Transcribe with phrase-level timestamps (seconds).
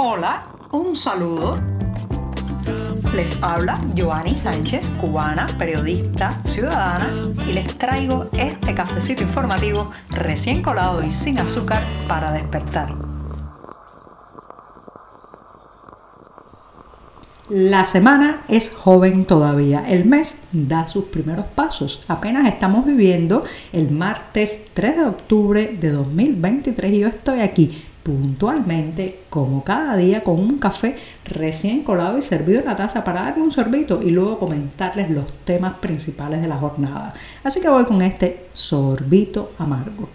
[0.00, 1.58] Hola, un saludo.
[3.16, 11.02] Les habla Joanny Sánchez, cubana, periodista, ciudadana, y les traigo este cafecito informativo recién colado
[11.02, 12.94] y sin azúcar para despertar.
[17.48, 22.04] La semana es joven todavía, el mes da sus primeros pasos.
[22.06, 29.20] Apenas estamos viviendo el martes 3 de octubre de 2023 y yo estoy aquí puntualmente,
[29.28, 33.42] como cada día, con un café recién colado y servido en la taza para darle
[33.42, 37.12] un sorbito y luego comentarles los temas principales de la jornada.
[37.44, 40.08] Así que voy con este sorbito amargo.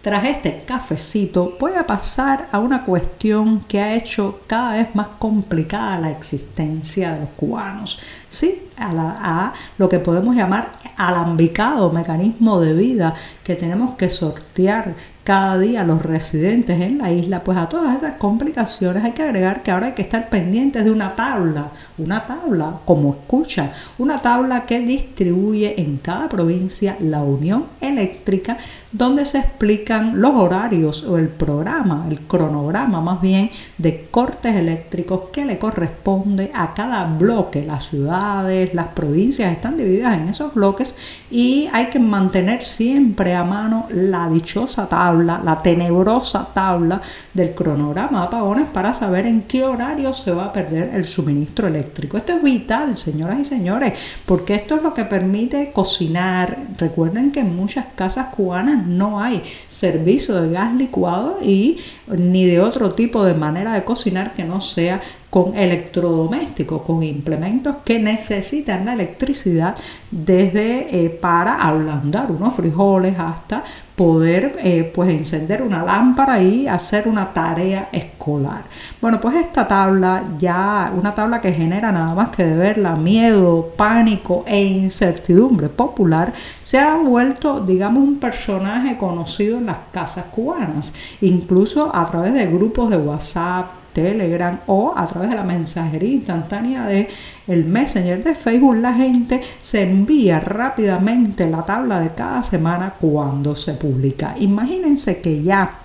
[0.00, 5.08] Tras este cafecito voy a pasar a una cuestión que ha hecho cada vez más
[5.18, 7.98] complicada la existencia de los cubanos.
[8.28, 14.94] Sí, a, a lo que podemos llamar alambicado mecanismo de vida que tenemos que sortear
[15.28, 19.62] cada día los residentes en la isla, pues a todas esas complicaciones hay que agregar
[19.62, 24.64] que ahora hay que estar pendientes de una tabla, una tabla, como escucha, una tabla
[24.64, 28.56] que distribuye en cada provincia la unión eléctrica,
[28.92, 35.24] donde se explican los horarios o el programa, el cronograma más bien, de cortes eléctricos
[35.32, 37.64] que le corresponde a cada bloque.
[37.64, 40.96] Las ciudades, las provincias están divididas en esos bloques
[41.30, 47.00] y hay que mantener siempre a mano la dichosa tabla la tenebrosa tabla
[47.34, 51.66] del cronograma de apagones para saber en qué horario se va a perder el suministro
[51.66, 52.16] eléctrico.
[52.16, 53.94] Esto es vital, señoras y señores,
[54.26, 56.58] porque esto es lo que permite cocinar.
[56.78, 62.60] Recuerden que en muchas casas cubanas no hay servicio de gas licuado y ni de
[62.60, 68.86] otro tipo de manera de cocinar que no sea con electrodomésticos, con implementos que necesitan
[68.86, 69.76] la electricidad
[70.10, 73.64] desde eh, para ablandar unos frijoles hasta
[73.98, 78.62] poder eh, pues encender una lámpara y hacer una tarea escolar.
[79.02, 83.72] Bueno, pues esta tabla ya, una tabla que genera nada más que de verla miedo,
[83.76, 90.92] pánico e incertidumbre popular, se ha vuelto, digamos, un personaje conocido en las casas cubanas,
[91.20, 96.86] incluso a través de grupos de WhatsApp, Telegram o a través de la mensajería instantánea
[96.86, 97.08] de
[97.48, 103.56] el Messenger de Facebook, la gente se envía rápidamente la tabla de cada semana cuando
[103.56, 104.36] se publica.
[104.38, 105.78] Imagínense que ya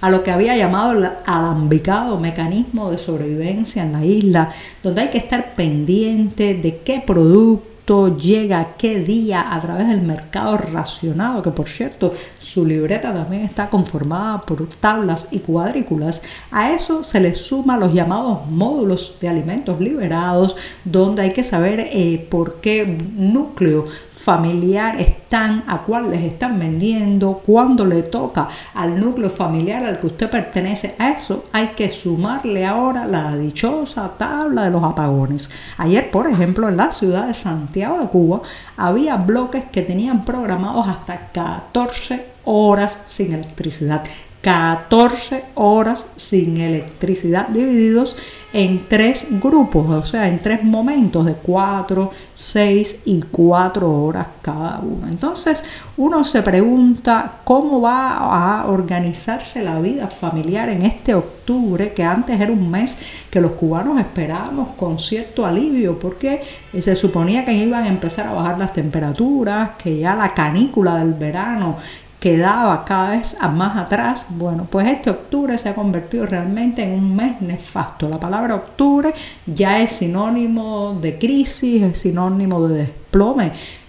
[0.00, 5.08] a lo que había llamado el alambicado mecanismo de sobrevivencia en la isla, donde hay
[5.08, 11.50] que estar pendiente de qué producto llega qué día a través del mercado racionado, que
[11.50, 16.20] por cierto su libreta también está conformada por tablas y cuadrículas.
[16.50, 20.54] A eso se le suma los llamados módulos de alimentos liberados,
[20.84, 23.86] donde hay que saber eh, por qué núcleo
[24.18, 30.08] familiar están, a cuál les están vendiendo, cuándo le toca al núcleo familiar al que
[30.08, 30.96] usted pertenece.
[30.98, 35.50] A eso hay que sumarle ahora la dichosa tabla de los apagones.
[35.76, 38.42] Ayer, por ejemplo, en la ciudad de Santiago de Cuba
[38.76, 44.02] había bloques que tenían programados hasta 14 horas sin electricidad.
[44.40, 48.16] 14 horas sin electricidad divididos
[48.52, 54.78] en tres grupos, o sea, en tres momentos de 4, 6 y 4 horas cada
[54.78, 55.06] uno.
[55.08, 55.62] Entonces
[55.96, 62.40] uno se pregunta cómo va a organizarse la vida familiar en este octubre, que antes
[62.40, 62.96] era un mes
[63.30, 66.40] que los cubanos esperábamos con cierto alivio, porque
[66.80, 71.14] se suponía que iban a empezar a bajar las temperaturas, que ya la canícula del
[71.14, 71.76] verano
[72.18, 77.14] quedaba cada vez más atrás, bueno, pues este octubre se ha convertido realmente en un
[77.14, 78.08] mes nefasto.
[78.08, 79.14] La palabra octubre
[79.46, 82.92] ya es sinónimo de crisis, es sinónimo de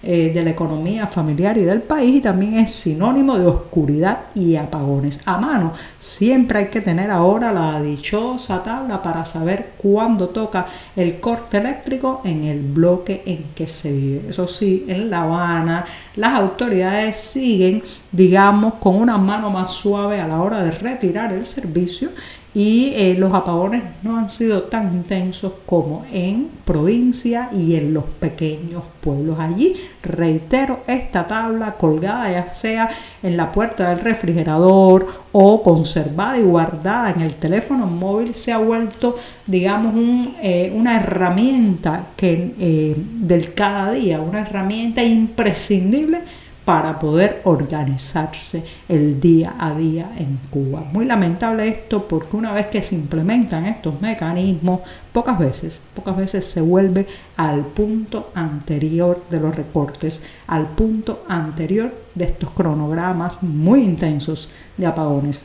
[0.02, 4.56] eh, de la economía familiar y del país y también es sinónimo de oscuridad y
[4.56, 5.20] apagones.
[5.26, 10.66] A mano siempre hay que tener ahora la dichosa tabla para saber cuándo toca
[10.96, 14.30] el corte eléctrico en el bloque en que se vive.
[14.30, 15.84] Eso sí, en La Habana
[16.16, 21.44] las autoridades siguen, digamos, con una mano más suave a la hora de retirar el
[21.44, 22.08] servicio
[22.52, 28.04] y eh, los apagones no han sido tan intensos como en provincia y en los
[28.04, 29.38] pequeños pueblos.
[29.38, 32.90] Allí, reitero, esta tabla colgada ya sea
[33.22, 38.58] en la puerta del refrigerador o conservada y guardada en el teléfono móvil se ha
[38.58, 39.14] vuelto,
[39.46, 39.94] digamos,
[40.42, 46.22] eh, una herramienta que, eh, del cada día, una herramienta imprescindible
[46.70, 50.84] para poder organizarse el día a día en Cuba.
[50.92, 54.82] Muy lamentable esto porque una vez que se implementan estos mecanismos,
[55.12, 61.92] pocas veces, pocas veces se vuelve al punto anterior de los recortes, al punto anterior
[62.14, 65.42] de estos cronogramas muy intensos de apagones.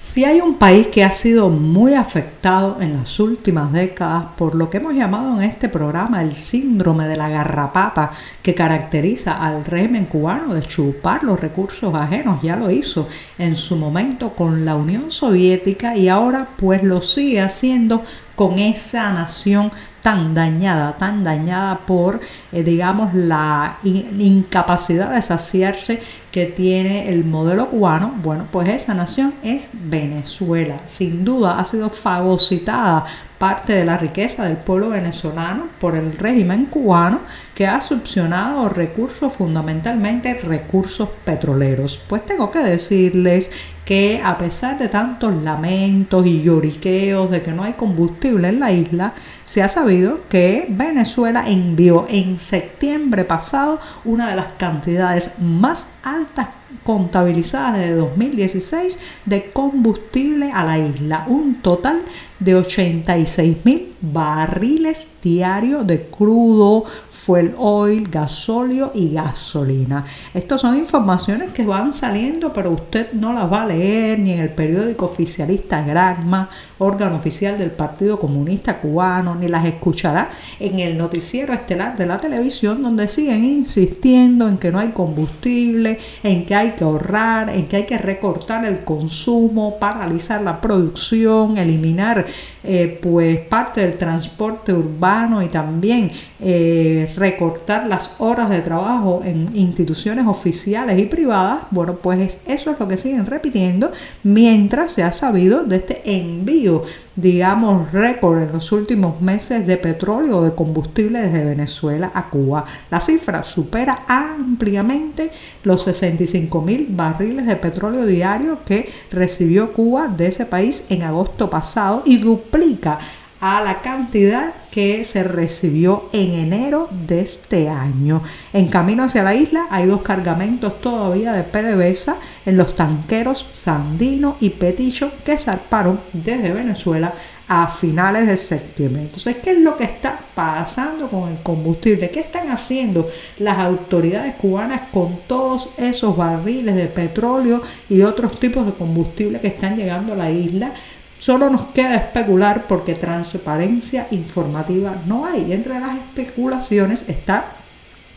[0.00, 4.70] Si hay un país que ha sido muy afectado en las últimas décadas por lo
[4.70, 8.10] que hemos llamado en este programa el síndrome de la garrapata
[8.42, 13.76] que caracteriza al régimen cubano de chupar los recursos ajenos, ya lo hizo en su
[13.76, 18.02] momento con la Unión Soviética y ahora pues lo sigue haciendo
[18.40, 19.70] con esa nación
[20.00, 22.20] tan dañada, tan dañada por,
[22.52, 26.00] eh, digamos, la incapacidad de saciarse
[26.32, 30.78] que tiene el modelo cubano, bueno, pues esa nación es Venezuela.
[30.86, 33.04] Sin duda ha sido fagocitada
[33.36, 37.20] parte de la riqueza del pueblo venezolano por el régimen cubano
[37.54, 42.00] que ha succionado recursos, fundamentalmente recursos petroleros.
[42.08, 43.50] Pues tengo que decirles
[43.90, 48.70] que a pesar de tantos lamentos y lloriqueos de que no hay combustible en la
[48.70, 49.14] isla,
[49.44, 56.50] se ha sabido que Venezuela envió en septiembre pasado una de las cantidades más altas
[56.84, 58.96] contabilizadas de 2016
[59.26, 62.00] de combustible a la isla, un total
[62.38, 66.84] de 86 mil barriles diarios de crudo,
[67.24, 70.06] fuel oil, gasóleo y gasolina.
[70.32, 74.40] Estas son informaciones que van saliendo, pero usted no las va a leer ni en
[74.40, 80.96] el periódico oficialista Granma, órgano oficial del Partido Comunista Cubano, ni las escuchará en el
[80.96, 86.54] noticiero estelar de la televisión, donde siguen insistiendo en que no hay combustible, en que
[86.54, 92.24] hay que ahorrar, en que hay que recortar el consumo, paralizar la producción, eliminar
[92.62, 99.50] eh, pues parte del transporte urbano y también eh, recortar las horas de trabajo en
[99.54, 103.92] instituciones oficiales y privadas, bueno, pues eso es lo que siguen repitiendo
[104.22, 106.84] mientras se ha sabido de este envío
[107.20, 112.64] digamos, récord en los últimos meses de petróleo o de combustible desde Venezuela a Cuba.
[112.90, 115.30] La cifra supera ampliamente
[115.64, 121.50] los 65 mil barriles de petróleo diario que recibió Cuba de ese país en agosto
[121.50, 122.98] pasado y duplica
[123.40, 128.22] a la cantidad que se recibió en enero de este año.
[128.52, 132.16] En camino hacia la isla hay dos cargamentos todavía de PDVSA
[132.46, 137.14] en los tanqueros Sandino y Petillo que zarparon desde Venezuela
[137.48, 139.02] a finales de septiembre.
[139.02, 142.08] Entonces, ¿qué es lo que está pasando con el combustible?
[142.08, 143.08] ¿Qué están haciendo
[143.40, 149.48] las autoridades cubanas con todos esos barriles de petróleo y otros tipos de combustible que
[149.48, 150.72] están llegando a la isla?
[151.20, 155.52] Solo nos queda especular porque transparencia informativa no hay.
[155.52, 157.44] Entre las especulaciones está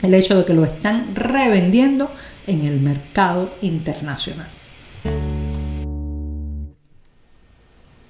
[0.02, 2.10] el hecho de que lo están revendiendo
[2.48, 4.48] en el mercado internacional.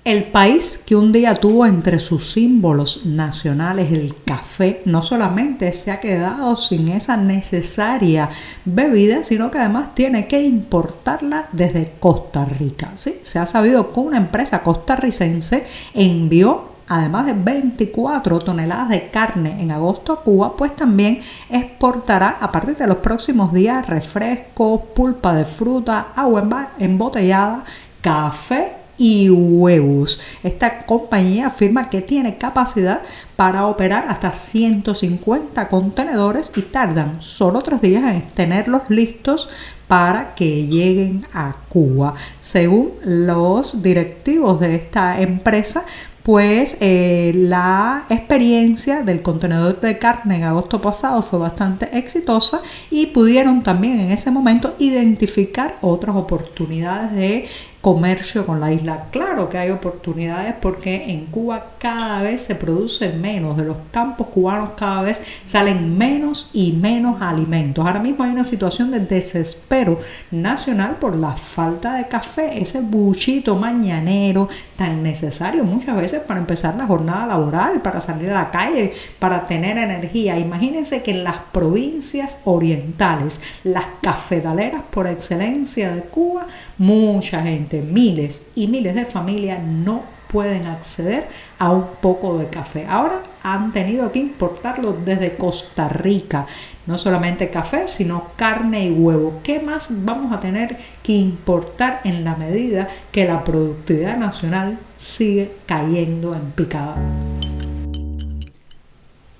[0.03, 5.91] El país que un día tuvo entre sus símbolos nacionales el café no solamente se
[5.91, 8.29] ha quedado sin esa necesaria
[8.65, 12.91] bebida, sino que además tiene que importarla desde Costa Rica.
[12.95, 13.21] ¿sí?
[13.23, 19.71] Se ha sabido que una empresa costarricense envió además de 24 toneladas de carne en
[19.71, 25.45] agosto a Cuba, pues también exportará a partir de los próximos días refrescos, pulpa de
[25.45, 27.63] fruta, agua embotellada,
[28.01, 30.19] café y huevos.
[30.43, 33.01] Esta compañía afirma que tiene capacidad
[33.35, 39.49] para operar hasta 150 contenedores y tardan solo tres días en tenerlos listos
[39.87, 42.15] para que lleguen a Cuba.
[42.39, 45.83] Según los directivos de esta empresa,
[46.23, 53.07] pues eh, la experiencia del contenedor de carne en agosto pasado fue bastante exitosa y
[53.07, 57.47] pudieron también en ese momento identificar otras oportunidades de
[57.83, 59.07] comercio con la isla.
[59.11, 64.27] Claro que hay oportunidades porque en Cuba cada vez se produce menos, de los campos
[64.27, 67.85] cubanos cada vez salen menos y menos alimentos.
[67.85, 69.99] Ahora mismo hay una situación de desespero
[70.31, 76.75] nacional por la falta de café, ese buchito mañanero tan necesario muchas veces para empezar
[76.75, 80.37] la jornada laboral, para salir a la calle, para tener energía.
[80.37, 88.41] Imagínense que en las provincias orientales, las cafetaleras por excelencia de Cuba, mucha gente miles
[88.55, 91.27] y miles de familias no pueden acceder
[91.59, 92.87] a un poco de café.
[92.89, 96.47] Ahora han tenido que importarlo desde Costa Rica.
[96.87, 99.41] No solamente café, sino carne y huevo.
[99.43, 105.51] ¿Qué más vamos a tener que importar en la medida que la productividad nacional sigue
[105.65, 106.95] cayendo en picada?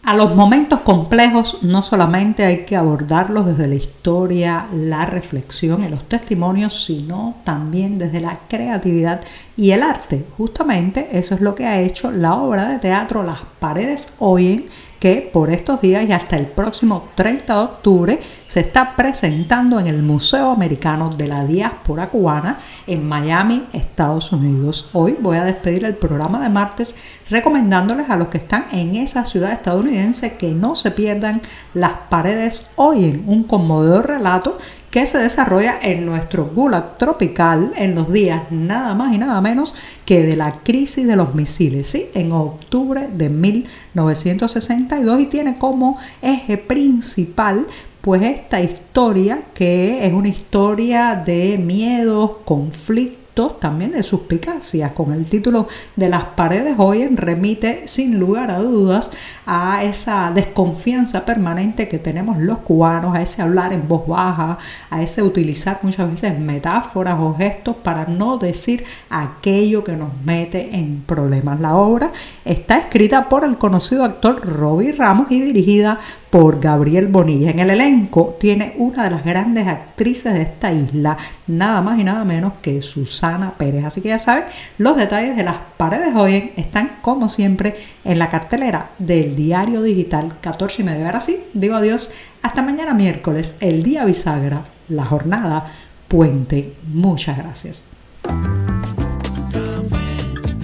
[0.05, 5.87] A los momentos complejos no solamente hay que abordarlos desde la historia, la reflexión y
[5.87, 9.21] los testimonios, sino también desde la creatividad
[9.55, 10.25] y el arte.
[10.37, 14.65] Justamente eso es lo que ha hecho la obra de teatro Las paredes oyen
[15.03, 19.87] que por estos días y hasta el próximo 30 de octubre se está presentando en
[19.87, 22.57] el Museo Americano de la Diáspora Cubana
[22.87, 24.89] en Miami, Estados Unidos.
[24.93, 26.95] Hoy voy a despedir el programa de martes
[27.29, 31.41] recomendándoles a los que están en esa ciudad estadounidense que no se pierdan
[31.73, 34.57] Las paredes oyen, un conmovedor relato
[34.93, 39.73] que se desarrolla en nuestro Gulag tropical en los días nada más y nada menos
[40.05, 42.09] que de la crisis de los misiles, ¿sí?
[42.13, 47.65] en octubre de 1962 y tiene como eje principal
[48.01, 54.91] pues esta historia que es una historia de miedos, conflictos, también de suspicacias.
[54.93, 59.11] Con el título de Las paredes hoy remite sin lugar a dudas
[59.45, 64.59] a esa desconfianza permanente que tenemos los cubanos, a ese hablar en voz baja,
[64.89, 70.75] a ese utilizar muchas veces metáforas o gestos para no decir aquello que nos mete
[70.75, 71.59] en problemas.
[71.59, 72.11] La obra
[72.45, 75.99] está escrita por el conocido actor Robbie Ramos y dirigida
[76.33, 77.51] por Gabriel Bonilla.
[77.51, 82.03] En el elenco tiene una de las grandes actrices de esta isla, nada más y
[82.03, 83.85] nada menos que Susana Pérez.
[83.85, 84.45] Así que ya saben,
[84.79, 90.37] los detalles de las paredes hoy están como siempre en la cartelera del diario digital
[90.41, 91.05] 14 y medio.
[91.05, 92.09] Ahora sí, digo adiós,
[92.41, 95.71] hasta mañana miércoles, el día bisagra, la jornada
[96.07, 96.73] puente.
[96.87, 97.83] Muchas gracias.